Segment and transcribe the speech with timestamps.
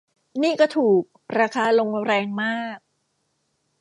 [0.41, 1.03] นี่ก็ถูก
[1.39, 2.77] ราคาลงแรงมาก